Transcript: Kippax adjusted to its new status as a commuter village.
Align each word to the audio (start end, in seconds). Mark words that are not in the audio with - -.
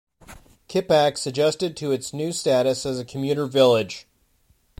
Kippax 0.67 1.27
adjusted 1.27 1.77
to 1.77 1.91
its 1.91 2.11
new 2.11 2.31
status 2.31 2.87
as 2.87 2.97
a 2.99 3.05
commuter 3.05 3.45
village. 3.45 4.07